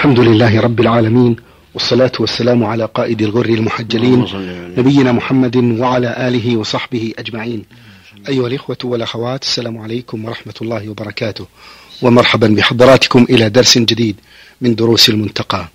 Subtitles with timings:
[0.00, 1.36] الحمد لله رب العالمين
[1.74, 4.26] والصلاة والسلام على قائد الغر المحجلين
[4.78, 7.64] نبينا محمد وعلى آله وصحبه أجمعين.
[8.28, 11.46] أيها الإخوة والأخوات السلام عليكم ورحمة الله وبركاته.
[12.02, 14.16] ومرحبا بحضراتكم إلى درس جديد
[14.60, 15.68] من دروس المنتقى.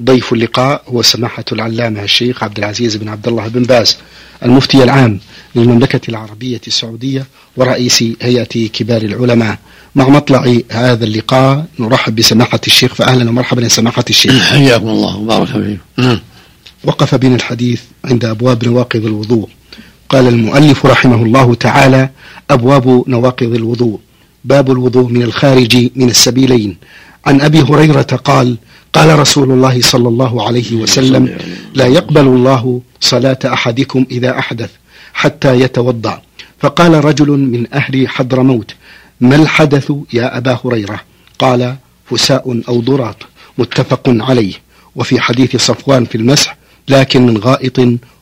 [0.00, 3.96] ضيف اللقاء هو سماحة العلامة الشيخ عبد العزيز بن عبد الله بن باز
[4.44, 5.20] المفتي العام
[5.54, 7.26] للمملكة العربية السعودية
[7.56, 9.58] ورئيس هيئة كبار العلماء.
[9.94, 14.50] مع مطلع هذا اللقاء نرحب بسماحة الشيخ فأهلا ومرحبا يا سماحة الشيخ.
[14.50, 15.78] حياكم الله وبارك فيكم.
[15.98, 16.20] نعم.
[16.84, 19.48] وقف بنا الحديث عند أبواب نواقض الوضوء.
[20.08, 22.10] قال المؤلف رحمه الله تعالى
[22.50, 24.00] أبواب نواقض الوضوء.
[24.44, 26.76] باب الوضوء من الخارج من السبيلين.
[27.26, 28.56] عن أبي هريرة قال
[28.92, 31.38] قال رسول الله صلى الله عليه وسلم
[31.74, 34.70] لا يقبل الله صلاة أحدكم إذا أحدث
[35.14, 36.22] حتى يتوضأ.
[36.60, 38.74] فقال رجل من أهل حضرموت
[39.20, 41.00] ما الحدث يا أبا هريرة؟
[41.38, 41.76] قال
[42.10, 43.16] فساء أو ضراط.
[43.58, 44.52] متفق عليه.
[44.96, 46.56] وفي حديث صفوان في المسح
[46.88, 47.78] لكن من غائط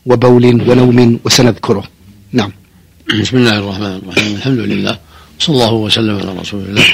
[0.07, 1.85] وبول ونوم وسنذكره.
[2.33, 2.53] نعم.
[3.21, 4.37] بسم الله الرحمن الرحيم.
[4.37, 4.99] الحمد لله.
[5.39, 6.85] صلى الله وسلم على رسول الله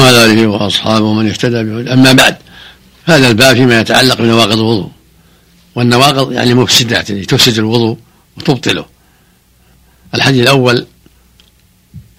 [0.00, 1.92] وعلى آله وأصحابه ومن اهتدى به.
[1.92, 2.36] أما بعد
[3.06, 4.90] هذا الباب فيما يتعلق بنواقض الوضوء.
[5.74, 7.96] والنواقض يعني مفسدات يعني تفسد الوضوء
[8.36, 8.84] وتبطله.
[10.14, 10.86] الحديث الأول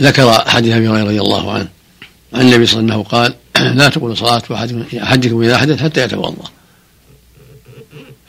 [0.02, 1.68] ذكر حديث أبي هريرة رضي الله عنه.
[2.34, 3.36] عن النبي صلى الله عليه وسلم قال
[3.80, 4.42] لا تقول صلاة
[5.04, 6.50] أحدكم إذا حدث حتى يتوضأ.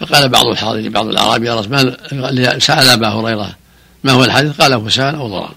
[0.00, 1.96] فقال بعض الحاضرين بعض الاعراب يا رسول
[2.62, 3.56] سأل أبا هريرة
[4.04, 5.54] ما هو الحدث؟ قال فساء أو ضرر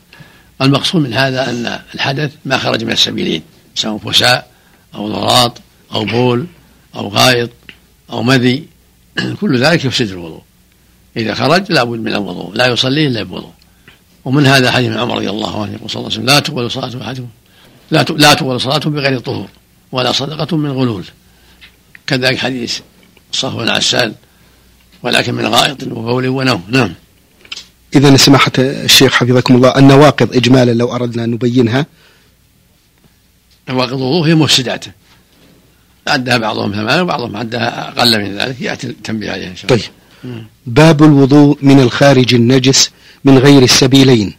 [0.61, 3.41] المقصود من هذا أن الحدث ما خرج من السبيلين
[3.75, 4.47] سواء فساء
[4.95, 5.57] أو ضراط
[5.93, 6.45] أو بول
[6.95, 7.49] أو غائط
[8.09, 8.67] أو مذي
[9.41, 10.41] كل ذلك يفسد الوضوء.
[11.17, 13.51] إذا خرج لا بد من الوضوء لا يصلي إلا بوضوء.
[14.25, 17.01] ومن هذا حديث عمر رضي الله عنه يقول صلى الله عليه وسلم لا تقبل صلاة
[17.01, 17.27] أحدكم
[17.91, 19.47] لا لا تقبل صلاة بغير طهور
[19.91, 21.03] ولا صدقة من غلول.
[22.07, 22.79] كذلك حديث
[23.31, 24.13] صفو العسال
[25.03, 26.63] ولكن من غائط وبول ونوم.
[26.67, 26.93] نعم.
[27.95, 31.85] إذا سماحة الشيخ حفظكم الله النواقض إجمالا لو أردنا أن نبينها.
[33.69, 34.91] نواقض الوضوء هي مفسداته
[36.07, 39.83] عدها بعضهم ثمانية وبعضهم عدها أقل من ذلك يأتي التنبيه عليها إن شاء الله.
[39.83, 40.43] طيب.
[40.65, 42.91] باب الوضوء من الخارج النجس
[43.25, 44.33] من غير السبيلين.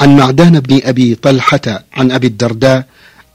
[0.00, 2.86] عن معدان بن أبي طلحة عن أبي الدرداء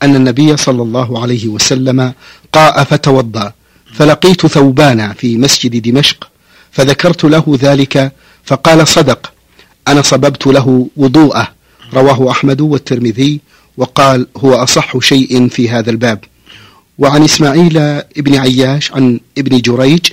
[0.03, 2.13] أن النبي صلى الله عليه وسلم
[2.53, 3.53] قاء فتوضأ
[3.93, 6.29] فلقيت ثوبان في مسجد دمشق
[6.71, 8.11] فذكرت له ذلك
[8.43, 9.31] فقال صدق
[9.87, 11.47] أنا صببت له وضوءه
[11.93, 13.39] رواه أحمد والترمذي
[13.77, 16.19] وقال هو أصح شيء في هذا الباب.
[16.99, 17.77] وعن إسماعيل
[18.17, 20.05] ابن عياش عن ابن جريج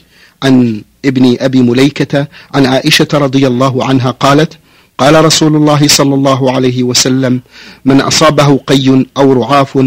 [0.43, 4.59] عن ابن أبي مليكة عن عائشة رضي الله عنها قالت
[4.99, 7.41] قال رسول الله صلى الله عليه وسلم
[7.84, 9.78] من أصابه قي أو رعاف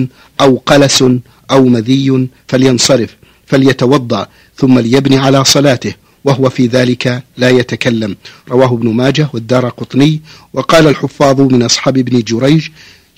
[0.42, 1.04] أو قلس
[1.52, 3.16] أو مذي فلينصرف
[3.46, 5.94] فليتوضأ ثم ليبني على صلاته
[6.26, 8.16] وهو في ذلك لا يتكلم
[8.50, 10.22] رواه ابن ماجه والدار قطني
[10.54, 12.68] وقال الحفاظ من أصحاب ابن جريج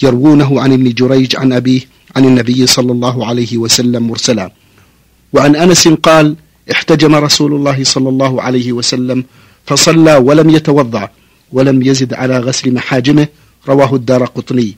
[0.03, 1.81] يروونه عن ابن جريج عن أبيه
[2.15, 4.51] عن النبي صلى الله عليه وسلم مرسلا.
[5.33, 6.35] وعن أنس قال
[6.71, 9.25] احتجم رسول الله صلى الله عليه وسلم
[9.65, 11.09] فصلى ولم يتوضأ
[11.51, 13.27] ولم يزد على غسل محاجمه
[13.67, 14.75] رواه الدار قطني.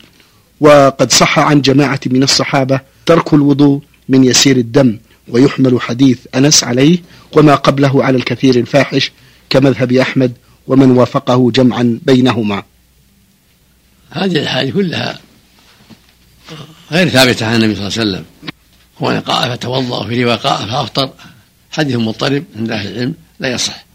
[0.59, 6.97] وقد صح عن جماعة من الصحابة ترك الوضوء من يسير الدم ويحمل حديث أنس عليه
[7.37, 9.11] وما قبله على الكثير الفاحش
[9.49, 10.31] كمذهب أحمد
[10.67, 12.63] ومن وافقه جمعا بينهما.
[14.11, 15.19] هذه الحال كلها
[16.91, 18.25] غير ثابتة عن النبي صلى الله عليه وسلم.
[19.01, 21.09] هو قاء فتوضأ في رواية قاء فأفطر.
[21.71, 23.85] حديث مضطرب عند أهل العلم لا يصح.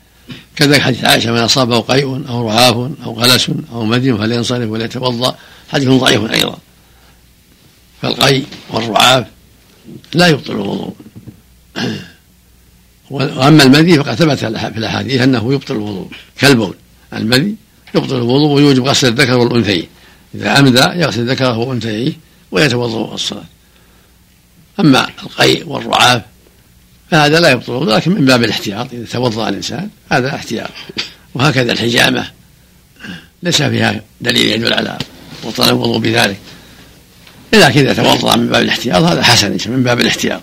[0.56, 2.74] كذلك حديث عائشة من أصابه قيء أو رعاف
[3.04, 5.36] أو غلس أو مدي فلينصرف وليتوضأ.
[5.72, 6.58] حديث ضعيف أيضا.
[8.02, 9.26] فالقيء والرعاف
[10.14, 10.94] لا يبطل الوضوء.
[13.10, 16.08] وأما المدي فقد ثبت في الأحاديث أنه يبطل الوضوء.
[16.38, 16.74] كالبول.
[17.12, 17.54] المدي
[17.94, 19.86] يبطل الوضوء ويوجب غسل الذكر والأنثيين.
[20.36, 22.12] إذا عمد يغسل ذكره وأنثيه
[22.50, 23.44] ويتوضأ الصلاه
[24.80, 26.22] أما القيء والرعاف
[27.10, 30.70] فهذا لا يبطل لكن من باب الاحتياط إذا توضأ الإنسان هذا احتياط.
[31.34, 32.30] وهكذا الحجامة
[33.42, 34.98] ليس فيها دليل يدل على
[35.44, 36.36] بطلان الوضوء بذلك.
[37.52, 40.40] لكن إذا توضأ من باب الاحتياط هذا حسن من باب الاحتياط.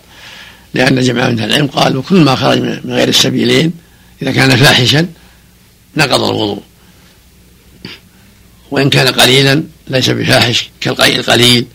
[0.73, 3.73] لأن جماعة من العلم قالوا كل ما خرج من غير السبيلين
[4.21, 5.07] إذا كان فاحشا
[5.97, 6.61] نقض الوضوء.
[8.71, 9.63] وإن كان قليلا
[9.93, 11.65] ليس بفاحش كالقيء القليل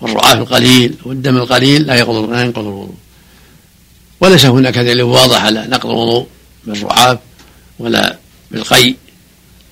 [0.00, 2.94] والرعاف القليل والدم القليل لا ينقض الوضوء.
[4.20, 6.26] وليس هناك دليل واضح على نقض الوضوء
[6.64, 7.18] بالرعاف
[7.78, 8.18] ولا
[8.50, 8.94] بالقي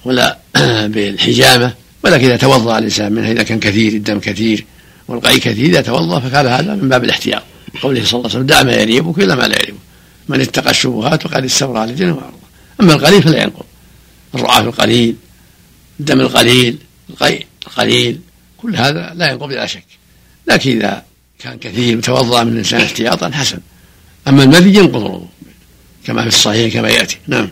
[0.04, 0.38] ولا
[0.94, 1.74] بالحجامة.
[2.04, 4.64] ولكن إذا توضأ الإنسان منها إذا كان كثير الدم كثير
[5.08, 7.42] والقي كثير إذا توضأ فكان هذا من باب الاحتياط.
[7.82, 9.80] قوله صلى الله عليه وسلم دع ما يريبك إلى ما لا يريبك
[10.28, 12.40] من اتقى الشبهات وقد استبرى لدينه وعرضه
[12.80, 13.64] أما القليل فلا ينقض.
[14.34, 15.16] الرعاة القليل
[16.00, 16.78] الدم القليل
[17.10, 18.20] القيء القليل
[18.56, 19.84] كل هذا لا ينقض بلا شك.
[20.46, 21.04] لكن إذا
[21.38, 23.58] كان كثير وتوضأ من الإنسان احتياطا حسن.
[24.28, 25.28] أما المذي ينقض الوضوء
[26.04, 27.18] كما في الصحيح كما يأتي.
[27.26, 27.48] نعم.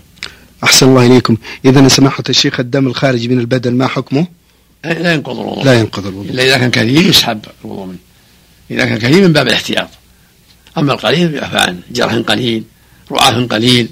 [0.65, 1.37] أحسن الله إليكم.
[1.65, 4.27] إذا سماحة الشيخ الدم الخارج من البدن ما حكمه؟
[4.85, 5.65] لا ينقض الوضوء.
[5.65, 6.31] لا ينقض الوضوء.
[6.31, 7.99] إلا إذا كان كثير يسحب الوضوء منه.
[8.71, 9.89] إذا كان كثير من باب الاحتياط.
[10.79, 12.65] أما القليل يعفى عنه جرح قليل
[13.13, 13.89] رعاة قليل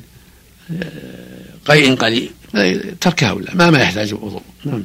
[1.67, 2.31] قيء قليل
[3.01, 4.85] تركه ولا ما ما يحتاج وضوء نعم.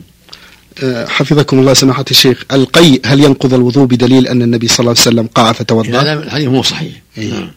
[1.08, 2.46] حفظكم الله سماحة الشيخ.
[2.52, 6.48] القيء هل ينقض الوضوء بدليل أن النبي صلى الله عليه وسلم قاع فتوضأ؟ هذا الحديث
[6.48, 7.02] مو صحيح.
[7.18, 7.32] إيه.
[7.32, 7.52] نعم.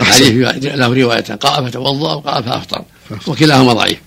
[0.00, 0.30] الحديث
[0.64, 2.84] له رواية قاع فتوضأ وقاع فأفطر.
[3.26, 3.98] وكلاهما ضعيف.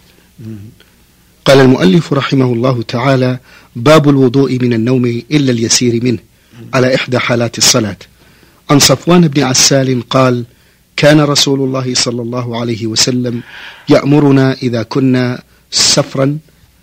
[1.45, 3.39] قال المؤلف رحمه الله تعالى
[3.75, 6.19] باب الوضوء من النوم إلا اليسير منه
[6.73, 7.97] على إحدى حالات الصلاة.
[8.69, 10.43] عن صفوان بن عسال قال
[10.95, 13.41] كان رسول الله صلى الله عليه وسلم
[13.89, 16.37] يأمرنا إذا كنا سفرا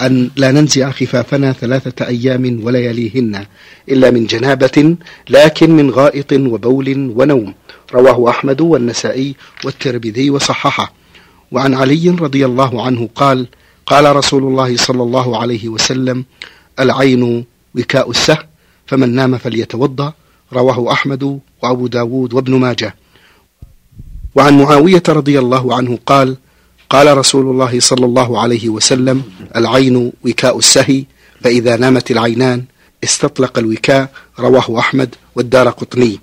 [0.07, 3.47] أن لا ننزع خفافنا ثلاثة أيام ولياليهن
[3.89, 4.97] إلا من جنابة
[5.31, 7.55] لكن من غائط وبول ونوم.
[7.95, 9.35] رواه أحمد والنسائي
[9.65, 10.93] والترمذي وصححه.
[11.53, 13.47] وعن علي رضي الله عنه قال
[13.87, 16.25] قال رسول الله صلى الله عليه وسلم
[16.81, 18.39] العين وكاء السه
[18.87, 20.13] فمن نام فليتوضأ.
[20.53, 22.95] رواه أحمد وأبو داود وابن ماجه.
[24.35, 26.37] وعن معاوية رضي الله عنه قال
[26.95, 29.23] قال رسول الله صلى الله عليه وسلم
[29.57, 31.05] العين وكاء السهي
[31.41, 32.65] فإذا نامت العينان
[33.05, 36.21] استطلق الوكاء رواه أحمد والدار قطني.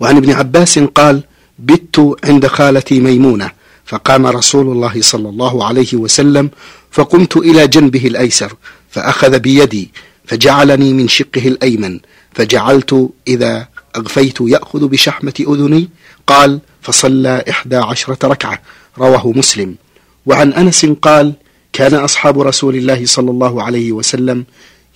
[0.00, 1.22] وعن ابن عباس قال
[1.58, 3.50] بت عند خالتي ميمونة.
[3.84, 6.50] فقام رسول الله صلى الله عليه وسلم
[6.90, 8.52] فقمت إلى جنبه الأيسر
[8.90, 9.90] فأخذ بيدي
[10.26, 12.00] فجعلني من شقه الأيمن
[12.34, 15.88] فجعلت إذا أغفيت يأخذ بشحمة أذني
[16.26, 18.62] قال فصلى إحدى عشرة ركعة.
[18.98, 19.74] رواه مسلم.
[20.26, 21.32] وعن أنس قال
[21.72, 24.44] كان أصحاب رسول الله صلى الله عليه وسلم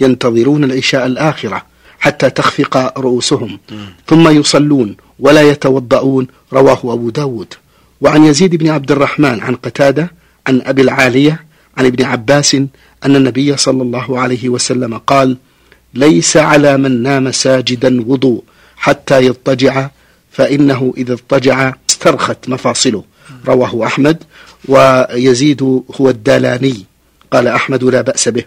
[0.01, 1.63] ينتظرون العشاء الآخرة
[2.01, 3.59] حتى تخفق رؤوسهم.
[4.07, 6.27] ثم يصلون ولا يتوضؤون.
[6.53, 7.55] رواه أبو داود.
[8.01, 10.11] وعن يزيد بن عبد الرحمن عن قتادة
[10.47, 11.45] عن أبي العالية
[11.77, 12.55] عن ابن عباس
[13.05, 15.37] أن النبي صلى الله عليه وسلم قال
[15.95, 18.43] ليس على من نام ساجدا وضوء
[18.77, 19.91] حتى يضطجع
[20.33, 23.05] فإنه إذا اضطجع استرخت مفاصله.
[23.47, 24.23] رواه أحمد.
[24.69, 25.63] ويزيد
[26.01, 26.85] هو الدالاني.
[27.31, 28.45] قال أحمد لا بأس به.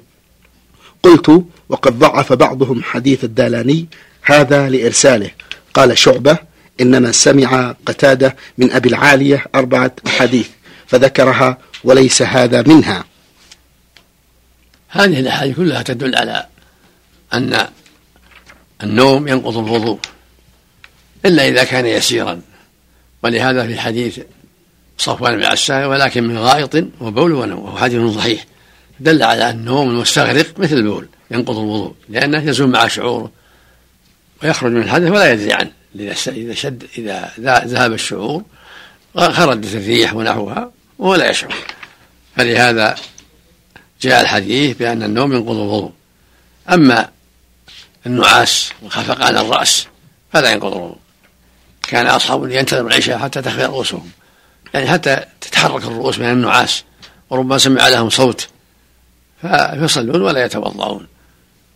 [1.03, 3.85] قلت وقد ضعف بعضهم حديث الدالاني.
[4.23, 5.31] هذا لإرساله.
[5.73, 6.37] قال شعبة
[6.81, 10.47] إنما سمع قتادة من أبي العالية أربعة أحاديث
[10.87, 13.03] فذكرها وليس هذا منها.
[14.87, 16.45] هذه الأحاديث كلها تدل على
[17.33, 17.67] أن
[18.83, 19.99] النوم ينقض الوضوء.
[21.25, 22.41] إلا إذا كان يسيرا.
[23.23, 24.19] ولهذا في حديث
[24.97, 28.45] صفوان بن عسان ولكن من غائط وبول ونوم وهو حديث صحيح
[28.99, 33.31] دل على أن النوم المستغرق مثل البول ينقض الوضوء لأنه يزول مع شعوره
[34.43, 35.71] ويخرج من الحدث ولا يدري عنه.
[35.95, 38.43] إذا شد إذا ذهب الشعور
[39.15, 41.55] خرجت الريح ونحوها وهو لا يشعر.
[42.35, 42.95] فلهذا
[44.01, 45.91] جاء الحديث بأن النوم ينقض الوضوء.
[46.69, 47.09] أما
[48.05, 49.87] النعاس وخفقان الرأس
[50.33, 51.04] فلا ينقض الوضوء.
[51.87, 54.09] كان أصحاب ينتظر العشاء حتى تخفي رؤوسهم.
[54.73, 56.83] يعني حتى تتحرك الرؤوس من النعاس
[57.29, 58.47] وربما سمع لهم صوت.
[59.41, 61.07] فيصلون ولا يتوضؤون.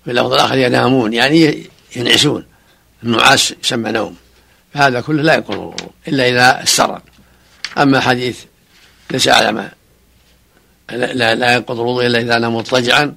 [0.06, 2.46] في اللفظ الآخر ينامون يعني ينعسون.
[3.04, 4.16] النعاس يسمى نوم.
[4.74, 7.02] فهذا كله لا الوضوء إلا إذا استرق
[7.78, 8.44] أما حديث
[9.12, 9.72] ليس على ما
[10.92, 13.16] لا, لا ينقض الوضوء إلا إذا نام مضطجعا.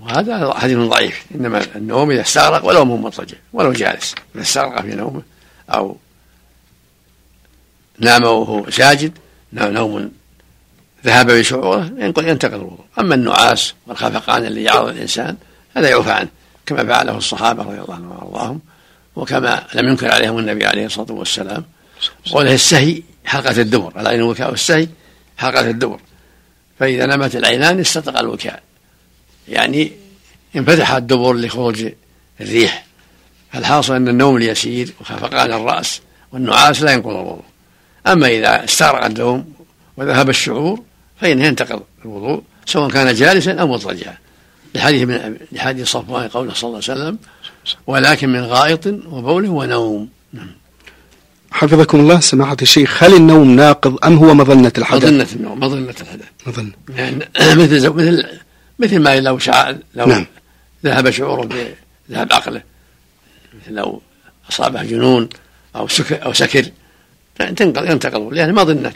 [0.00, 1.24] وهذا حديث ضعيف.
[1.34, 4.14] إنما النوم إذا استغرق ولو مو مضطجع ولو جالس.
[4.34, 5.22] إذا استغرق في نومه
[5.70, 5.96] أو
[7.98, 9.12] نام وهو ساجد
[9.52, 10.10] نوم
[11.04, 12.84] ذهب بشعوره ينتقل الوضوء.
[12.98, 15.36] أما النعاس والخفقان اللي يعرض الإنسان
[15.76, 16.28] هذا يعفى عنه
[16.66, 18.60] كما فعله الصحابة رضي الله عنهم وأرضاهم
[19.16, 21.64] وكما لم ينكر عليهم النبي عليه الصلاة والسلام.
[22.32, 24.88] قوله السهي حلقة الدبر العين الوكاء والسهي
[25.38, 26.00] حلقة الدبر.
[26.78, 28.62] فإذا نمت العينان استطق الوكاء.
[29.48, 29.92] يعني
[30.56, 31.86] انفتح الدبر لخروج
[32.40, 32.84] الريح.
[33.52, 36.00] فالحاصل أن النوم اليسير وخفقان الرأس
[36.32, 37.44] والنعاس لا ينقض الوضوء.
[38.06, 39.52] أما إذا استغرق النوم
[39.96, 40.82] وذهب الشعور
[41.20, 44.16] فإنه ينتقض الوضوء سواء كان جالسا أو مضطجعا
[44.74, 47.18] لحديث من لحديث صفوان قوله صلى الله عليه وسلم
[47.86, 50.50] ولكن من غائط وبول ونوم نعم.
[51.50, 56.24] حفظكم الله سماحة الشيخ هل النوم ناقض أم هو مظنة الحدث؟ مظنة النوم مظنة الحدث
[56.46, 57.16] مظنة يعني
[57.62, 58.26] مثل مثل
[58.78, 60.26] مثل ما لو شعر لو نعم.
[60.84, 61.48] ذهب شعوره
[62.08, 62.62] بذهب عقله
[63.62, 64.02] مثل لو
[64.50, 65.28] أصابه جنون
[65.76, 66.64] أو سكر أو سكر
[67.36, 68.94] تنقل ينتقل لأن ما ظنت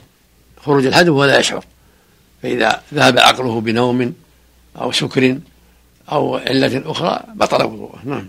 [0.63, 1.65] خروج الحدث وهو لا يشعر.
[2.43, 4.15] فإذا ذهب عقله بنوم
[4.77, 5.39] أو سكر
[6.13, 7.99] أو علة أخرى بطل وضوءه.
[8.05, 8.29] نعم.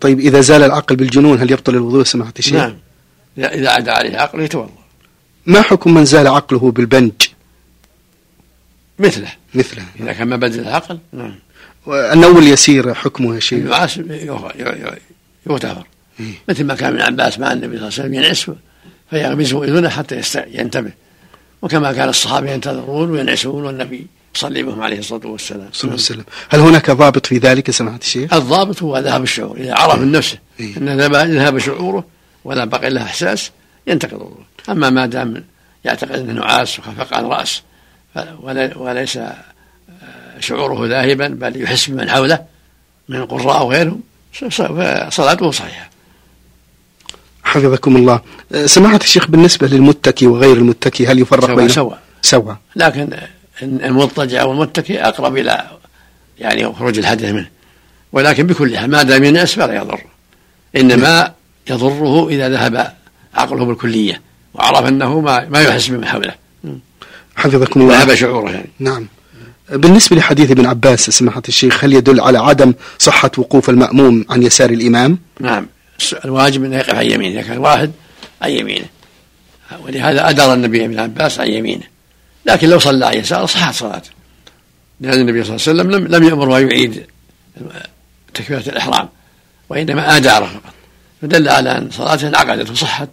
[0.00, 2.76] طيب إذا زال العقل بالجنون هل يبطل الوضوء؟ سمعت الشيخ؟ نعم.
[3.38, 4.70] إذا عدا عليه عقله يتوضأ.
[5.46, 7.12] ما حكم من زال عقله بالبنج؟
[8.98, 9.32] مثله.
[9.54, 9.82] مثله.
[10.00, 11.34] إذا كان ما بدل العقل نعم.
[11.88, 14.00] النوم اليسير حكمه يا شيخ؟ النعاس
[15.46, 15.86] يغتفر
[16.20, 18.50] إيه؟ مثل ما كان ابن عباس مع النبي صلى الله عليه وسلم ينعس
[19.10, 20.92] فيغمسه إذنه حتى ينتبه.
[21.62, 25.68] وكما كان الصحابة ينتظرون وينعسون والنبي يصلي بهم عليه الصلاة والسلام.
[25.72, 26.24] صلى الله عليه وسلم.
[26.48, 29.56] هل هناك ضابط في ذلك؟ سماحه الشيخ؟ الضابط هو ذهاب الشعور.
[29.56, 31.00] إذا عرف من نفسه إيه؟ أن
[31.36, 32.04] ذهب شعوره
[32.44, 33.50] ولا بقي له إحساس
[33.86, 35.44] ينتقض الوضوء أما ما دام
[35.84, 37.62] يعتقد أنه نعاس وخفق عن راس
[38.76, 39.18] وليس
[40.40, 42.44] شعوره ذاهبا بل يحس بمن حوله
[43.08, 44.00] من القراء وغيرهم
[44.32, 45.89] فصلاته صحيحة.
[47.50, 48.20] حفظكم الله.
[48.66, 51.98] سماحة الشيخ بالنسبة للمتكي وغير المتكي هل يفرق بينهم؟ سواء.
[52.22, 52.56] سواء.
[52.76, 53.08] لكن
[53.62, 55.70] المضطجع والمتكي أقرب إلى
[56.38, 57.48] يعني خروج الحدث منه.
[58.12, 60.00] ولكن بكل حال ما دام ينعس فلا يضر.
[60.76, 61.32] إنما
[61.70, 62.92] يضره إذا ذهب
[63.34, 64.20] عقله بالكلية
[64.54, 66.34] وعرف أنه ما, ما يحس بمن حوله.
[67.36, 67.98] حفظكم الله.
[67.98, 68.70] ذهب شعوره يعني.
[68.78, 69.06] نعم.
[69.70, 74.70] بالنسبة لحديث ابن عباس سماحة الشيخ هل يدل على عدم صحة وقوف المأموم عن يسار
[74.70, 75.66] الإمام؟ نعم.
[76.24, 77.92] الواجب أنه يقف عن يمينه إذا كان واحد
[78.42, 78.86] عن يمينه
[79.80, 81.84] ولهذا أدار النبي ابن عباس عن يمينه
[82.46, 84.10] لكن لو صلى عن يساره صحت صلاته
[85.00, 87.06] لأن النبي صلى الله عليه وسلم لم, لم يأمر ويعيد
[88.34, 89.08] تكبيرة الإحرام
[89.68, 90.74] وإنما أداره فقط.
[91.22, 93.08] فدل على أن صلاته انعقدت وصحت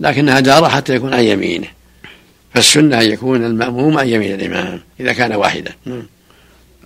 [0.00, 1.68] لكنها دار حتى يكون عن يمينه
[2.54, 5.72] فالسنة أن يكون المأموم عن يمين الإمام إذا كان واحدا.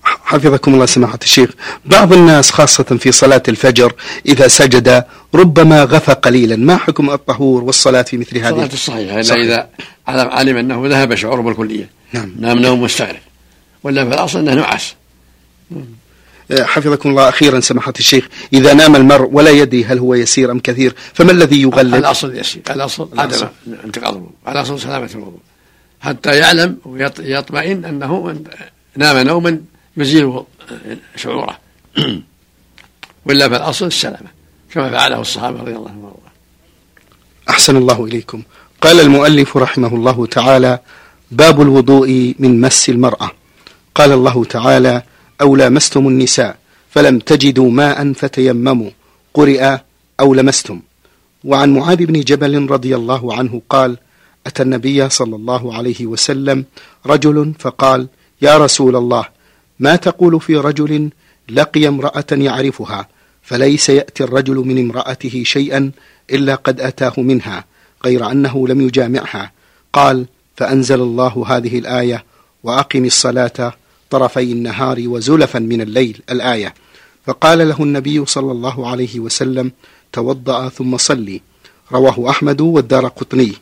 [0.04, 1.50] حفظكم الله سماحة الشيخ.
[1.84, 3.92] بعض الناس خاصة في صلاة الفجر
[4.26, 6.56] إذا سجد ربما غفى قليلا.
[6.56, 9.68] ما حكم الطهور والصلاة في مثل هذه؟ الصلاة الصحيحة إلا
[10.08, 11.90] إذا علم أنه ذهب شعوره بالكلية.
[12.12, 12.34] نعم.
[12.38, 13.20] نام نوم مستغرق.
[13.82, 14.94] ولا في الأصل أنه نعس.
[16.50, 18.28] أه، حفظكم الله أخيرا سماحة الشيخ.
[18.52, 22.62] إذا نام المرء ولا يدري هل هو يسير أم كثير فما الذي يغلب؟ الأصل يسير.
[22.70, 23.46] الأصل عدم
[23.84, 24.32] انتقاض الوضوء.
[24.48, 25.40] الأصل سلامة الوضوء.
[26.00, 28.36] حتى يعلم ويطمئن أنه
[28.96, 29.60] نام نوما
[29.96, 30.42] يزيل
[31.16, 31.58] شعوره.
[33.26, 34.28] وإلا فالأصل السلامة
[34.70, 36.14] كما فعله الصحابة رضي الله عنهم.
[37.48, 38.42] أحسن الله إليكم.
[38.80, 40.78] قال المؤلف رحمه الله تعالى
[41.30, 43.30] باب الوضوء من مس المرأة.
[43.94, 45.02] قال الله تعالى
[45.40, 46.56] أو لامستم النساء
[46.90, 48.90] فلم تجدوا ماء فتيمموا
[49.34, 49.76] قرئ
[50.20, 50.80] أو لمستم.
[51.44, 53.98] وعن معاذ بن جبل رضي الله عنه قال
[54.46, 56.64] أتى النبي صلى الله عليه وسلم
[57.06, 58.08] رجل فقال
[58.42, 59.33] يا رسول الله
[59.78, 61.10] ما تقول في رجل
[61.48, 63.08] لقي امرأة يعرفها
[63.42, 65.90] فليس يأتي الرجل من امرأته شيئا
[66.30, 67.64] إلا قد أتاه منها
[68.04, 69.52] غير أنه لم يجامعها.
[69.92, 70.26] قال
[70.56, 72.24] فأنزل الله هذه الآية
[72.62, 73.74] وأقم الصلاة
[74.10, 76.74] طرفي النهار وزلفا من الليل الآية.
[77.26, 79.72] فقال له النبي صلى الله عليه وسلم
[80.12, 81.40] توضأ ثم صلي.
[81.92, 83.52] رواه أحمد والدار قطني.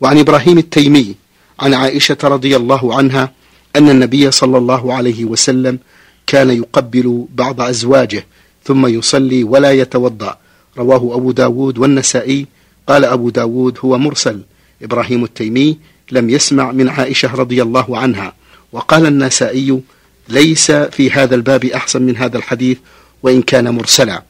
[0.00, 1.14] وعن إبراهيم التيمي
[1.60, 3.32] عن عائشة رضي الله عنها
[3.76, 5.78] أن النبي صلى الله عليه وسلم
[6.26, 8.26] كان يقبل بعض أزواجه
[8.64, 10.38] ثم يصلي ولا يتوضأ.
[10.78, 12.46] رواه أبو داود والنسائي.
[12.88, 14.40] قال أبو داود هو مرسل.
[14.82, 15.78] إبراهيم التيمي
[16.12, 18.32] لم يسمع من عائشة رضي الله عنها.
[18.72, 19.80] وقال النسائي
[20.28, 22.78] ليس في هذا الباب أحسن من هذا الحديث
[23.22, 24.22] وإن كان مرسلا.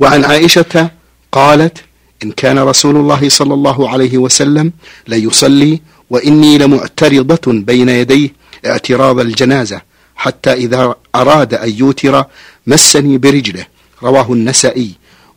[0.00, 0.90] وعن عائشة
[1.32, 1.78] قالت
[2.24, 4.72] إن كان رسول الله صلى الله عليه وسلم
[5.08, 5.80] ليصلي
[6.10, 9.80] وإني لمعترضة بين يديه اعتراض الجنازة
[10.16, 12.24] حتى إذا أراد أن يوتر
[12.66, 13.66] مسني برجله.
[14.02, 14.90] رواه النسائي.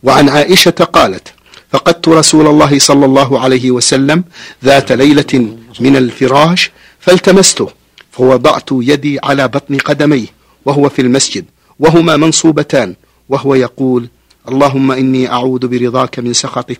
[0.03, 1.33] وعن عائشة قالت
[1.71, 4.23] فقدت رسول الله صلى الله عليه وسلم
[4.63, 7.69] ذات ليلة من الفراش فالتمسته
[8.11, 10.27] فوضعت يدي على بطن قدميه
[10.65, 11.45] وهو في المسجد
[11.79, 12.95] وهما منصوبتان
[13.29, 14.07] وهو يقول
[14.49, 16.79] اللهم إني أعوذ برضاك من سخطك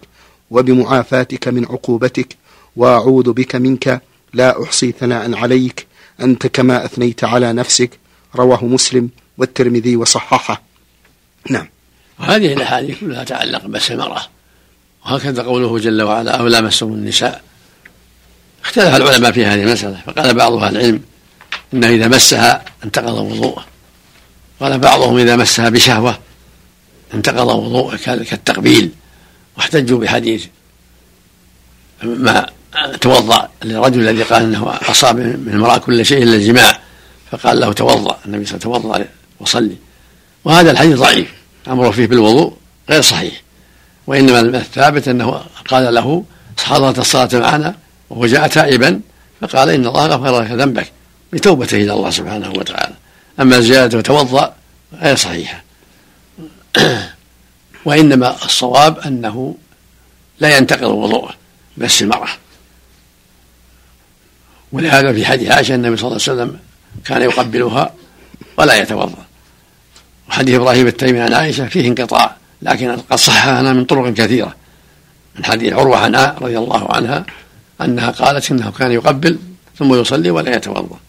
[0.51, 2.35] وبمعافاتك من عقوبتك
[2.75, 4.01] وأعوذ بك منك
[4.33, 5.87] لا أحصي ثناء عليك
[6.21, 7.99] أنت كما أثنيت على نفسك
[8.35, 10.61] رواه مسلم والترمذي وصححه.
[11.49, 11.69] نعم.
[12.19, 14.21] وهذه الأحاديث كلها تعلق بمس المرأة
[15.05, 17.41] وهكذا قوله جل وعلا أو لامستم النساء.
[18.63, 21.01] اختلف العلماء في هذه المسألة فقال بعض أهل العلم
[21.73, 23.65] إنه إذا مسها انتقض وضوءه.
[24.59, 26.19] قال بعضهم إذا مسها بشهوة
[27.13, 28.91] انتقض وضوءه كالتقبيل
[29.57, 30.45] واحتجوا بحديث
[32.03, 32.49] ما
[33.01, 33.49] توضأ.
[33.63, 36.79] للرجل الذي قال إنه أصاب من المرأة كل شيء إلا الجماع
[37.31, 38.17] فقال له توضأ.
[38.25, 39.05] النبي صلى الله عليه وسلم توضأ
[39.39, 39.75] وصلي.
[40.45, 41.33] وهذا الحديث ضعيف
[41.67, 42.53] أمره فيه بالوضوء
[42.89, 43.41] غير صحيح.
[44.07, 46.23] وإنما الثابت أنه قال له
[46.63, 47.75] حضرت الصلاة معنا
[48.09, 48.99] وهو جاء تائبا
[49.41, 50.91] فقال إن الله غفر لك ذنبك
[51.33, 52.93] بتوبته إلى الله سبحانه وتعالى.
[53.39, 54.53] أما الزيادة وتوضأ
[55.01, 55.63] غير صحيحة.
[57.85, 59.55] وإنما الصواب أنه
[60.39, 61.33] لا ينتقض وضوءه
[61.77, 62.44] بس المرأة.
[64.71, 66.59] ولهذا في حديث عائشة النبي صلى الله عليه وسلم
[67.05, 67.93] كان يقبلها
[68.57, 69.25] ولا يتوضأ.
[70.29, 74.55] وحديث إبراهيم التيمي عن عائشة فيه انقطاع لكن قد صححنا من طرق كثيرة.
[75.35, 77.25] من حديث عروة عنها رضي الله عنها
[77.81, 79.37] أنها قالت إنه كان يقبل
[79.77, 80.99] ثم يصلي ولا يتوضأ.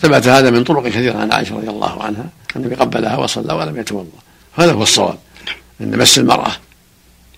[0.00, 2.24] ثبت هذا من طرق كثيرة عن عائشة رضي الله عنها
[2.56, 4.18] أنه قبلها وصلى ولم يتوضأ.
[4.58, 5.18] هذا هو الصواب
[5.80, 6.52] أن مس المرأة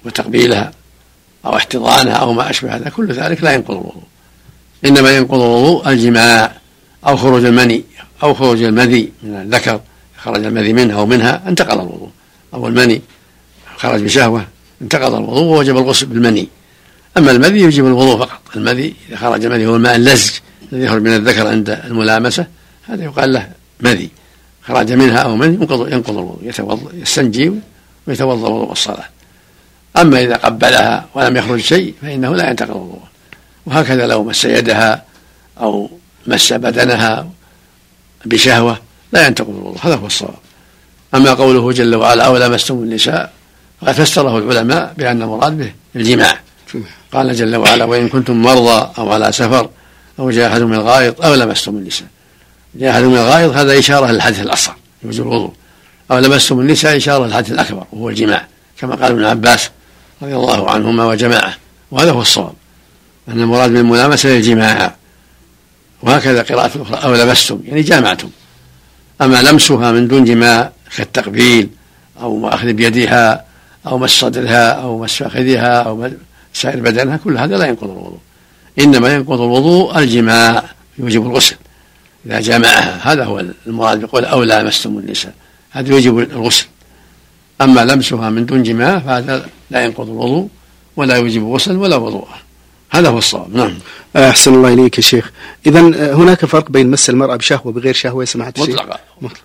[0.04, 0.72] وتقبيلها
[1.44, 4.02] أو احتضانها أو ما أشبه هذا كل ذلك لا ينقض الوضوء.
[4.84, 6.52] إنما ينقض الوضوء الجماع
[7.06, 7.84] أو خروج المني
[8.22, 9.80] أو خروج المذي من الذكر
[10.16, 12.10] خرج المذي منها أو منها انتقض الوضوء.
[12.54, 13.02] أو المني
[13.76, 14.46] خرج بشهوة
[14.82, 16.48] انتقض الوضوء ووجب الغسل بالمني.
[17.16, 18.40] أما المذي يجب الوضوء فقط.
[18.56, 20.32] المذي إذا خرج المذي هو الماء اللزج
[20.72, 22.46] الذي يخرج من الذكر عند الملامسة
[22.88, 23.48] هذا يقال له
[23.80, 24.10] مذي.
[24.62, 27.52] خرج منها أو مني ينقض ينقض الوضوء يتوضأ يستنجي
[28.06, 29.04] ويتوضأ وضوء الصلاة
[29.96, 33.11] أما إذا قبلها ولم يخرج شيء فإنه لا ينتقض الوضوء.
[33.66, 35.04] وهكذا لو مس يدها
[35.60, 35.90] أو
[36.26, 37.28] مس بدنها
[38.24, 38.78] بشهوة
[39.12, 40.34] لا ينتقض الوضوء هذا هو الصواب.
[41.14, 43.32] أما قوله جل وعلا أو لمستم النساء؟
[43.80, 46.40] فقد فسره العلماء بأن المراد به الجماع.
[47.12, 49.70] قال جل وعلا وإن كنتم مرضى أو على سفر
[50.18, 52.08] أو جاء أحد من الغائط أو لمستم النساء.
[52.74, 55.52] جاء أحد من الغائط هذا إشارة للحدث الأصغر يوجب الوضوء.
[56.10, 58.46] أو لمستم النساء إشارة للحدث الأكبر وهو الجماع
[58.78, 59.70] كما قال ابن عباس
[60.22, 61.56] رضي الله عنهما وجماعة
[61.90, 62.54] وهذا هو الصواب.
[63.28, 64.94] أن المراد بالملامسة الجماع.
[66.02, 66.96] وهكذا قراءة أخرى.
[66.96, 68.30] أو لمستم يعني جامعتم.
[69.20, 71.68] أما لمسها من دون جماع كالتقبيل
[72.20, 73.44] أو أخذ بيدها
[73.86, 76.10] أو مس صدرها أو مس فخذها أو
[76.54, 78.18] سائر بدنها كل هذا لا ينقض الوضوء.
[78.78, 80.64] إنما ينقض الوضوء الجماع
[80.98, 81.56] يوجب الغسل
[82.26, 83.12] إذا جامعها.
[83.12, 85.34] هذا هو المراد بقول أو لامستم النساء.
[85.70, 86.66] هذا يوجب الغسل.
[87.60, 90.48] أما لمسها من دون جماع فهذا لا ينقض الوضوء
[90.96, 92.28] ولا يوجب غسل ولا وضوء
[92.92, 93.56] هذا هو الصواب.
[93.56, 93.78] نعم.
[94.16, 95.30] أحسن الله إليك يا شيخ.
[95.66, 95.80] إذا
[96.14, 99.44] هناك فرق بين مس المرأة بشهوة وبغير شهوة يا سماحة الشيخ مطلقا مطلق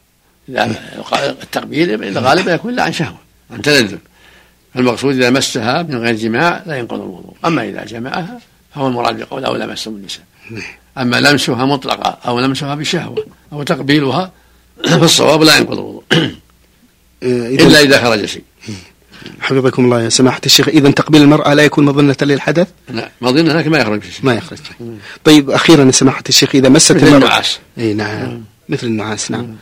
[1.44, 3.18] التقبيل غالبا يكون لا عن شهوة.
[3.52, 3.98] عن تلذذ.
[4.76, 7.34] المقصود إذا مسها من غير جماع لا ينقض الوضوء.
[7.46, 8.40] أما إذا جمعها
[8.76, 10.24] فهو المراد بقول أو لمسهم النساء.
[10.52, 10.64] نعم.
[10.98, 14.32] أما لمسها مطلقة أو لمسها بشهوة أو تقبيلها
[15.00, 16.04] فالصواب لا ينقض الوضوء.
[17.24, 18.44] آه، إلا إذا خرج شيء.
[19.42, 20.68] حفظكم الله يا سماحة الشيخ.
[20.68, 24.26] إذا تقبيل المرأة لا يكون مظنة للحدث؟ لا مظنة لكن ما يخرج شيء.
[24.26, 24.60] ما يخرج
[25.24, 27.60] طيب أخيرا يا سماحة الشيخ إذا مست مثل المرأة النعاس.
[27.78, 28.44] أي نعم.
[28.70, 29.56] مثل النعاس نعم.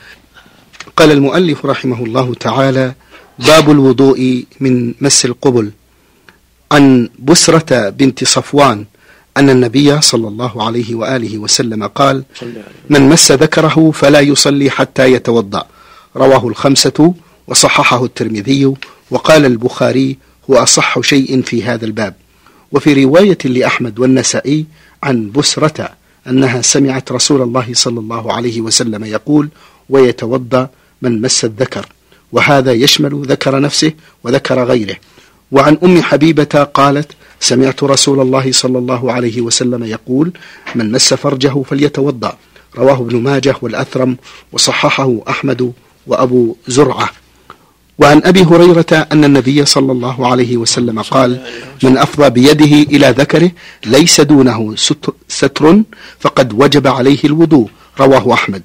[0.97, 2.93] قال المؤلف رحمه الله تعالى
[3.39, 5.71] باب الوضوء من مس القبل.
[6.71, 8.85] عن بسرة بنت صفوان
[9.37, 12.23] أن النبي صلى الله عليه وآله وسلم قال
[12.89, 15.65] من مس ذكره فلا يصلي حتى يتوضأ
[16.15, 17.13] رواه الخمسة
[17.47, 18.73] وصححه الترمذي
[19.11, 20.17] وقال البخاري
[20.49, 22.13] هو أصح شيء في هذا الباب.
[22.71, 24.65] وفي رواية لأحمد والنسائي
[25.03, 25.89] عن بسرة
[26.27, 29.49] أنها سمعت رسول الله صلى الله عليه وسلم يقول
[29.89, 30.69] ويتوضأ
[31.01, 31.85] من مس الذكر
[32.31, 33.91] وهذا يشمل ذكر نفسه
[34.23, 34.95] وذكر غيره.
[35.51, 40.31] وعن أم حبيبة قالت سمعت رسول الله صلى الله عليه وسلم يقول
[40.75, 42.37] من مس فرجه فليتوضأ.
[42.77, 44.17] رواه ابن ماجه والأثرم
[44.51, 45.73] وصححه أحمد
[46.07, 47.09] وأبو زرعة.
[47.99, 51.41] وعن أبي هريرة أن النبي صلى الله عليه وسلم قال
[51.83, 53.51] من أفضى بيده إلى ذكره
[53.85, 54.75] ليس دونه
[55.27, 55.81] ستر
[56.19, 57.69] فقد وجب عليه الوضوء.
[57.99, 58.63] رواه أحمد.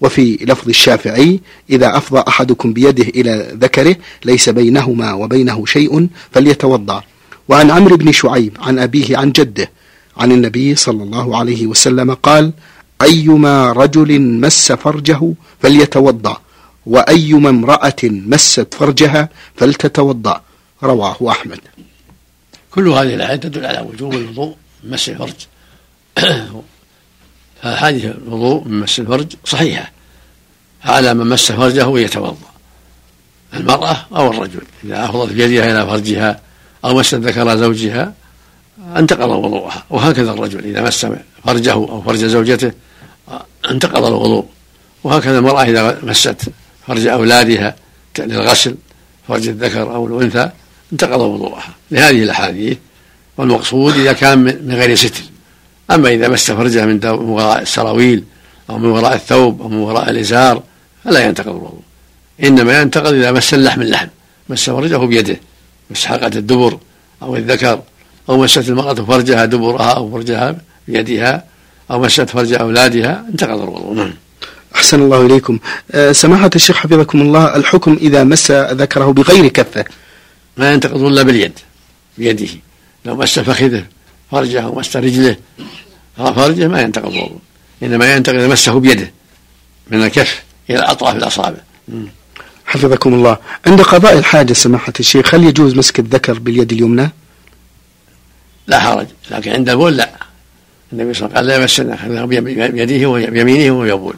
[0.00, 7.02] وفي لفظ الشافعي إذا أفضى أحدكم بيده إلى ذكره ليس بينهما وبينه شيء فليتوضأ.
[7.48, 9.70] وعن عمرو بن شعيب عن أبيه عن جده
[10.16, 12.52] عن النبي صلى الله عليه وسلم قال
[13.02, 16.40] أيما رجل مس فرجه فليتوضأ.
[16.86, 20.42] وأيما امرأة مست فرجها فلتتوضأ.
[20.82, 21.60] رواه أحمد.
[22.70, 25.34] كل هذه الآيات تدل على وجوب الوضوء من مس الفرج.
[27.62, 29.90] فهذه الوضوء من مس الفرج صحيحة.
[30.84, 32.50] على من مس فرجه يتوضأ.
[33.54, 34.62] المرأة أو الرجل.
[34.84, 36.40] إذا أفضت بيدها إلى فرجها
[36.84, 38.14] أو مست ذكر زوجها
[38.96, 39.84] انتقض وضوءها.
[39.90, 41.06] وهكذا الرجل إذا مس
[41.44, 42.72] فرجه أو فرج زوجته
[43.70, 44.46] انتقض الوضوء.
[45.04, 46.52] وهكذا المرأة إذا مست
[46.90, 47.76] فرج أولادها
[48.18, 48.74] للغسل
[49.28, 50.50] فرج الذكر أو الأنثى
[50.92, 51.74] انتقض وضوءها.
[51.90, 52.78] لهذه الأحاديث
[53.36, 55.22] والمقصود إذا كان من غير ستر.
[55.90, 58.24] أما إذا مس فرجه من وراء السراويل
[58.70, 60.62] أو من وراء الثوب أو من وراء الإزار
[61.04, 61.82] فلا ينتقض الوضوء.
[62.44, 64.08] إنما ينتقض إذا مس اللحم اللحم
[64.48, 65.40] مس فرجه بيده
[65.90, 66.78] مسحقة الدبر
[67.22, 67.82] أو الذكر
[68.28, 70.56] أو مست المرأة فرجها دبرها أو فرجها
[70.88, 71.44] بيدها
[71.90, 73.94] أو مست فرج أولادها انتقض الوضوء.
[73.94, 74.14] نعم.
[74.74, 75.58] أحسن الله إليكم.
[75.90, 79.84] أه سماحة الشيخ حفظكم الله الحكم إذا مس ذكره بغير كفة.
[80.56, 81.58] ما ينتقض إلا باليد
[82.18, 82.48] بيده.
[83.04, 83.84] لو مس فخذه
[84.30, 85.36] فرجه أو مس رجله
[86.16, 87.12] فرجه ما ينتقض.
[87.12, 87.38] الوضوء
[87.82, 89.12] إنما ينتقض إذا مسه بيده
[89.90, 91.58] من الكف إلى أطراف الأصابع.
[92.66, 93.36] حفظكم الله.
[93.66, 97.10] عند قضاء الحاجة سماحة الشيخ هل يجوز مسك الذكر باليد اليمنى؟
[98.66, 100.10] لا حرج لكن عند البول لا
[100.92, 104.14] النبي صلى الله عليه وسلم قال لا يمسه بيده ويمينه وهو يبول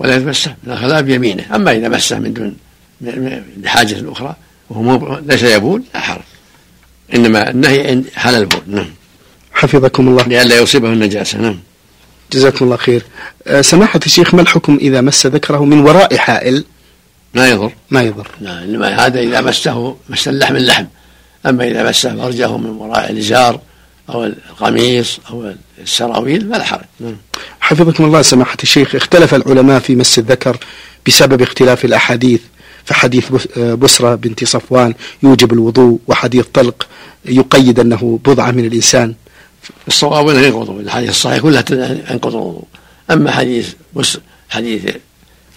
[0.00, 2.56] ولا يتمسح من الخلاء بيمينه أما إذا مسه من دون
[3.62, 4.36] لحاجه أخرى
[4.70, 6.22] وهو ليس يبول لا حرج.
[7.14, 8.60] إنما النهي حال البول.
[8.66, 8.86] نعم.
[9.52, 10.22] حفظكم الله.
[10.22, 11.38] لئلا يصيبه النجاسة.
[11.38, 11.58] نعم.
[12.32, 13.02] جزاكم الله خير.
[13.46, 16.64] أه، سماحة الشيخ ما الحكم إذا مس ذكره من وراء حائل؟
[17.34, 17.72] ما يضر.
[17.90, 18.28] ما يضر.
[18.40, 18.62] نعم.
[18.62, 20.84] إنما هذا إذا مسه مس اللحم اللحم.
[21.46, 23.60] أما إذا مسه فرجه من وراء الازار
[24.14, 27.16] أو القميص أو السراويل فلا حرج نعم.
[27.60, 30.58] حفظكم الله سماحة الشيخ اختلف العلماء في مس الذكر
[31.06, 32.40] بسبب اختلاف الأحاديث.
[32.84, 36.86] فحديث بسرة بنت صفوان يوجب الوضوء وحديث طلق
[37.24, 39.14] يقيد أنه بضعة من الإنسان.
[39.88, 41.64] الصواب أنه ينقض الحديث الصحيح كلها
[42.10, 42.64] ينقض الوضوء.
[43.10, 44.18] أما حديث بس
[44.50, 44.82] حديث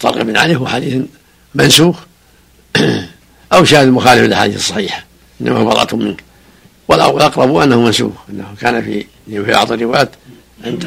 [0.02, 1.02] طلق بن علي هو حديث
[1.56, 2.00] منسوخ
[3.54, 5.06] أو شاهد مخالف للأحاديث الصحيحة
[5.42, 6.24] إنما هو بضعة منك.
[6.88, 10.10] والأقرب أنه منسوخ أنه كان في في بعض الروايات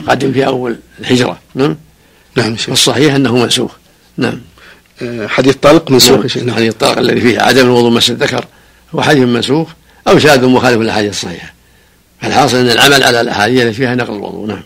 [0.08, 1.38] قدم في أول الهجرة.
[1.54, 1.76] نعم؟
[2.36, 3.72] نعم الصحيح أنه منسوخ
[4.16, 4.40] نعم.
[5.02, 6.56] آه، حديث طلق منسوخ نعم.
[6.56, 8.44] حديث طلق الذي فيه عدم الوضوء مس الذكر
[8.94, 9.68] هو حديث منسوخ
[10.08, 11.52] أو شاذ مخالف للأحاديث الصحيحة.
[12.20, 14.46] فالحاصل أن العمل على الأحاديث التي فيها نقل الوضوء.
[14.46, 14.62] نعم.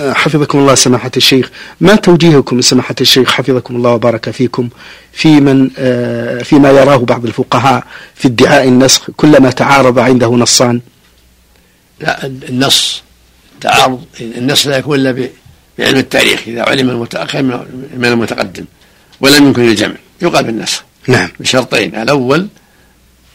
[0.00, 1.50] حفظكم الله سماحة الشيخ.
[1.80, 4.68] ما توجيهكم سماحة الشيخ؟ حفظكم الله وبارك فيكم.
[5.12, 10.80] في من آه، فيما يراه بعض الفقهاء في ادعاء النسخ كلما تعارض عنده نصان.
[12.00, 13.02] لا النص
[13.60, 15.28] تعارض النص لا يكون إلا
[15.78, 17.42] بعلم التاريخ إذا علم المتأخر
[17.96, 18.64] من المتقدم
[19.20, 21.28] ولم يمكن الجمع يقال بالنسخ نعم.
[21.40, 22.48] بشرطين الأول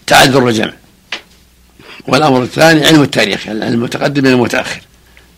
[0.08, 0.74] تعذر الجمع
[2.08, 4.82] والأمر الثاني علم التاريخ يعني المتقدم من المتأخر.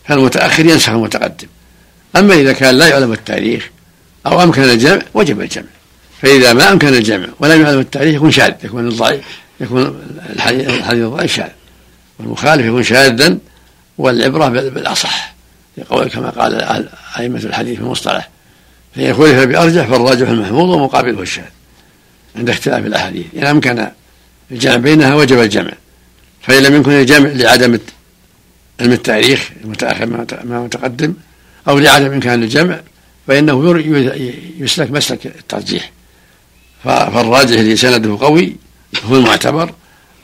[0.04, 1.48] فالمتأخر ينسخ المتقدم.
[2.16, 3.70] أما إذا كان لا يعلم التاريخ
[4.26, 5.66] أو أمكن الجمع وجب الجمع.
[6.22, 9.24] فإذا ما أمكن الجمع ولم يعلم التاريخ يكون شاذ يكون الضعيف
[9.60, 11.48] يكون الحديث الضعيف شاذ.
[12.18, 13.38] والمخالف يكون شاذا
[13.98, 15.34] والعبرة بالأصح.
[15.78, 18.28] يقول كما قال أئمة الحديث في المصطلح.
[18.96, 21.44] فإن خلف بأرجح فالراجح المحمود ومقابله الشاذ.
[22.36, 23.26] عند اختلاف الأحاديث.
[23.36, 23.86] إن أمكن
[24.50, 25.72] الجمع بينها وجب الجمع.
[26.42, 27.78] فإن لم يمكن الجمع لعدم
[28.80, 30.06] علم التاريخ المتأخر
[30.44, 31.14] ما متقدم
[31.68, 32.80] أو لعدم إمكان الجمع
[33.26, 33.78] فإنه
[34.58, 35.90] يسلك مسلك الترجيح.
[36.84, 38.56] فالراجح الذي سنده قوي
[39.04, 39.72] هو المعتبر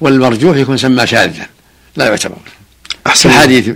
[0.01, 1.47] والمرجوح يكون سمى شاذا
[1.97, 2.37] لا يعتبر.
[3.07, 3.29] أحسن.
[3.31, 3.71] الحديث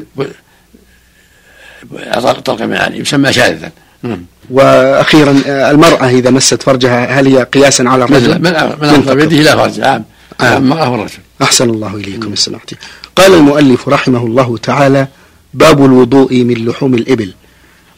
[2.45, 3.73] طلق علي يسمى شاذا.
[4.03, 4.25] نعم.
[4.51, 9.81] وأخيرا المرأة إذا مست فرجها هل هي قياسا على الرجل؟ من من بيده لا فرج.
[9.81, 10.05] عام
[10.40, 11.19] المرأة والرجل.
[11.43, 12.77] أحسن الله إليكم سمعتي
[13.20, 15.09] قال المؤلف رحمه الله تعالى
[15.54, 17.33] باب الوضوء من لحوم الإبل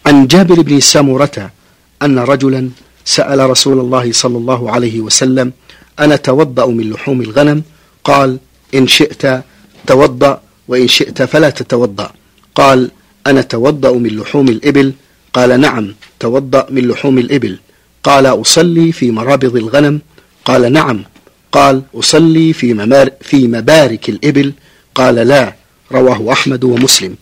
[0.06, 1.50] عن جابر بن سامرة
[2.02, 2.70] أن رجلا
[3.04, 5.52] سأل رسول الله صلى الله عليه وسلم
[6.00, 7.62] أنا توضأ من لحوم الغنم؟
[8.04, 8.38] قال
[8.74, 9.42] إن شئت
[9.87, 12.12] توضأ وإن شئت فلا تتوضأ
[12.54, 12.90] قال
[13.26, 14.92] أنا توضأ من لحوم الإبل؟
[15.32, 17.58] قال نعم توضأ من لحوم الإبل
[18.02, 20.00] قال أصلي في مرابض الغنم؟
[20.44, 21.04] قال نعم
[21.52, 22.68] قال أصلي في,
[23.20, 24.52] في مبارك الإبل؟
[24.94, 25.55] قال لا
[25.92, 27.16] رواه أحمد ومسلم.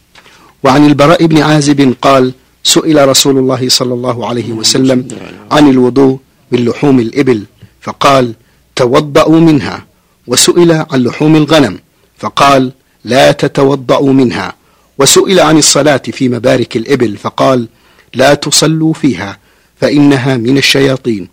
[0.62, 2.32] وعن البراء بن عازب قال
[2.64, 5.08] سئل رسول الله صلى الله عليه وسلم
[5.50, 6.18] عن الوضوء
[6.50, 7.44] من لحوم الإبل
[7.80, 8.34] فقال
[8.76, 9.86] توضأوا منها.
[10.26, 11.78] وسئل عن لحوم الغنم
[12.18, 12.72] فقال
[13.04, 14.54] لا تتوضأوا منها.
[14.98, 17.68] وسئل عن الصلاة في مبارك الإبل فقال
[18.14, 19.38] لا تصلوا فيها
[19.80, 21.28] فإنها من الشياطين.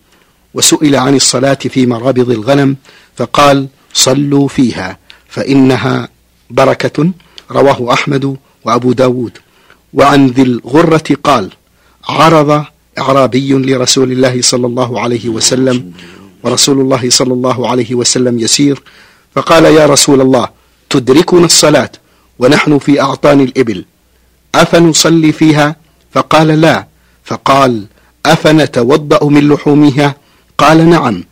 [0.53, 2.75] وسئل عن الصلاة في مرابض الغنم
[3.15, 4.97] فقال صلوا فيها
[5.29, 6.09] فإنها
[6.49, 7.11] بركة
[7.51, 9.37] رواه أحمد وأبو داود.
[9.93, 11.49] وعن ذي الغرة قال
[12.09, 12.65] عرض
[12.97, 15.91] أعرابي لرسول الله صلى الله عليه وسلم
[16.43, 18.81] ورسول الله صلى الله عليه وسلم يسير
[19.35, 20.49] فقال يا رسول الله
[20.89, 21.91] تدركنا الصلاة
[22.39, 23.85] ونحن في أعطان الإبل
[24.55, 25.75] أفنصلي فيها
[26.11, 26.87] فقال لا.
[27.25, 27.85] فقال
[28.25, 30.15] أفنتوضأ من لحومها
[30.57, 31.23] قال نعم.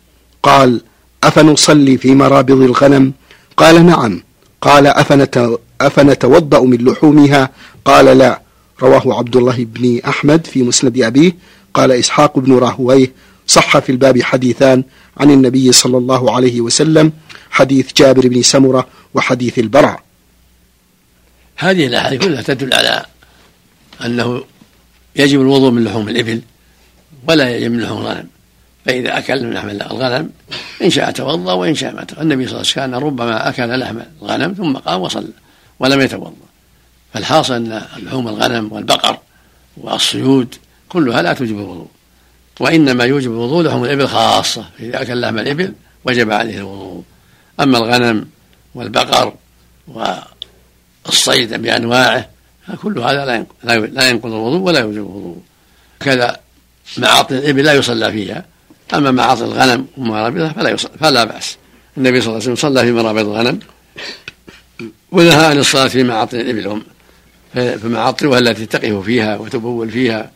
[0.42, 0.80] قال
[1.24, 3.12] أفنصلي في مرابض الغنم
[3.56, 4.22] قال نعم.
[4.60, 7.50] قال أفنت أفنتوضأ من لحومها؟
[7.84, 8.40] قال لا.
[8.82, 11.36] رواه عبد الله بن أحمد في مسند أبيه.
[11.74, 13.12] قال إسحاق بن راهويه.
[13.46, 14.84] صح في الباب حديثان
[15.16, 17.12] عن النبي صلى الله عليه وسلم
[17.50, 20.02] حديث جابر بن سمرة وحديث البراء
[21.56, 23.06] هذه الأحاديث كلها تدل على
[24.04, 24.44] أنه
[25.16, 26.40] يجب الوضوء من لحوم الإبل
[27.28, 28.28] ولا يجب من لحوم الغنم.
[28.86, 30.30] فإذا أكل من لحم الغنم
[30.82, 33.98] إن شاء توضأ وإن شاء ما النبي صلى الله عليه وسلم كان ربما أكل لحم
[34.22, 35.28] الغنم ثم قام وصلى
[35.78, 36.32] ولم يتوضأ.
[37.14, 39.18] فالحاصل أن لحوم الغنم والبقر
[39.76, 40.54] والصيود
[40.88, 41.88] كلها لا توجب الوضوء.
[42.60, 44.64] وإنما يوجب الوضوء لحوم الإبل خاصة.
[44.80, 45.72] إذا أكل لحم الإبل
[46.04, 47.02] وجب عليه الوضوء.
[47.60, 48.28] أما الغنم
[48.74, 49.34] والبقر
[51.06, 52.28] والصيد بأنواعه
[52.82, 55.42] كل هذا لا ينقض الوضوء ولا يوجب الوضوء.
[56.00, 56.40] كذا
[56.98, 58.44] معاطن الإبل لا يصلى فيها.
[58.94, 61.56] أما معاطن الغنم ومرابضها فلا يصلى فلا بأس.
[61.96, 63.58] النبي صلى الله عليه وسلم صلى في مرابض الغنم
[65.12, 66.82] ونهى عن الصلاة في معاطن الإبل
[67.54, 70.30] فمعاطنها التي تقف فيها وتبول فيها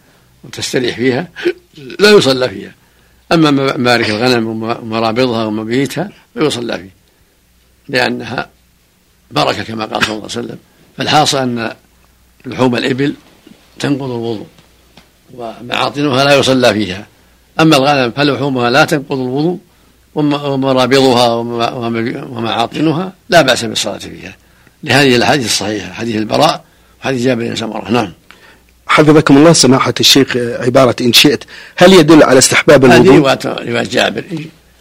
[0.44, 1.28] وتستريح فيها
[1.98, 2.74] لا يصلى فيها.
[3.32, 6.90] أما مبارك الغنم ومرابضها ومبيتها فيصلى فيه
[7.88, 8.48] لأنها
[9.30, 10.58] بركة كما قال صلى الله عليه وسلم.
[10.96, 11.74] فالحاصل أن
[12.46, 13.14] لحوم الإبل
[13.78, 14.46] تنقض الوضوء
[15.34, 17.06] ومعاطنها لا يصلى فيها.
[17.60, 19.58] أما الغنم فلحومها لا تنقض الوضوء
[20.14, 21.28] ومرابضها
[22.22, 24.36] ومعاطنها لا بأس بالصلاة فيها.
[24.84, 26.64] لهذه الأحاديث الصحيحة حديث البراء
[27.00, 27.90] وحديث جابر بن سمرة.
[27.90, 28.12] نعم.
[28.86, 31.44] حفظكم الله سماحة الشيخ عبارة إن شئت.
[31.76, 34.24] هل يدل على استحباب الوضوء؟ هذه رواية جابر.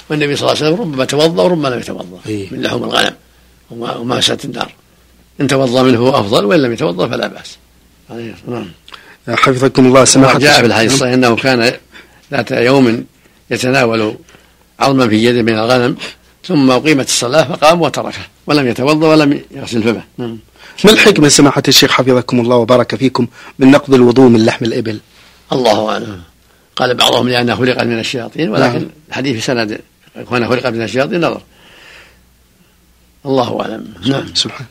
[0.09, 3.13] والنبي صلى الله عليه وسلم ربما توضأ وربما لم يتوضأ إيه؟ من لحوم الغنم
[3.71, 4.73] وماسة النار.
[5.41, 7.57] إن توضأ منه أفضل وإن لم يتوضأ فلا بأس.
[8.47, 8.65] نعم
[9.27, 11.73] حفظكم الله سماحة جاء في الحديث الصحيح أنه كان
[12.31, 13.05] ذات يوم
[13.51, 14.15] يتناول
[14.79, 15.97] عظما في يده من الغنم
[16.45, 20.03] ثم أقيمت الصلاة فقام وتركه ولم يتوضأ ولم يغسل فمه.
[20.17, 20.37] نعم.
[20.85, 23.27] ما الحكمة سماحة الشيخ حفظكم الله وبارك فيكم
[23.59, 24.99] من نقض الوضوء من لحم الإبل؟
[25.51, 26.21] الله أعلم.
[26.75, 28.89] قال بعضهم لأنها خلقت من الشياطين ولكن نعم.
[29.09, 29.81] الحديث في سند
[30.29, 31.41] كونها خلقت من الشياطين نظر.
[33.25, 33.93] الله أعلم.
[34.05, 34.69] نعم سبحانه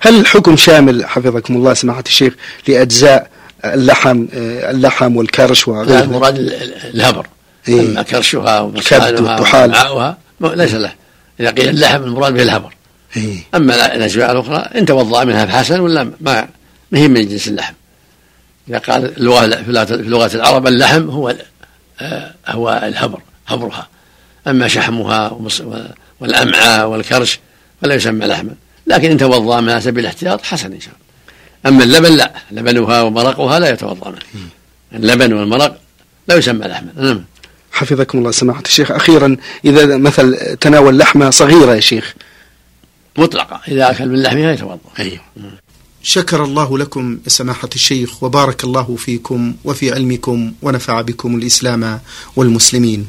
[0.00, 2.34] هل الحكم شامل حفظكم الله سماحة الشيخ
[2.68, 3.30] لأجزاء
[3.64, 6.38] اللحم اللحم والكرش وغيره المراد
[6.94, 7.26] الهبر.
[7.68, 10.92] إيه؟ أما كرشها ومصالحها ومعاؤها ليس له.
[11.40, 12.74] إذا قيل اللحم المراد به الهبر.
[13.16, 16.48] إيه؟ أما الأجزاء الأخرى إن توضأ منها فحسن ولا ما
[16.90, 17.74] ما هي من جنس اللحم.
[18.68, 19.14] إذا قال
[19.64, 21.34] في لغة العرب اللحم هو
[22.00, 23.88] آه، هو الهبر هبرها.
[24.46, 25.38] أما شحمها
[26.20, 27.40] والأمعاء والكرش
[27.82, 28.54] فلا يسمى لحما.
[28.86, 31.11] لكن إن توضأ منها سبيل الاحتياط حسن إن شاء الله.
[31.66, 34.48] أما اللبن لا لبنها ومرقها لا يتوضأ منه.
[34.94, 35.80] اللبن والمرق
[36.28, 37.24] لا يسمى لحما نعم.
[37.72, 38.90] حفظكم الله سماحة الشيخ.
[38.90, 42.14] أخيرا إذا مثل تناول لحمة صغيرة يا شيخ.
[43.18, 43.60] مطلقة.
[43.68, 44.78] إذا أكل من لحمها يتوضأ.
[44.98, 45.20] أيوه.
[46.02, 52.00] شكر الله لكم سماحة الشيخ وبارك الله فيكم وفي علمكم ونفع بكم الإسلام
[52.36, 53.08] والمسلمين.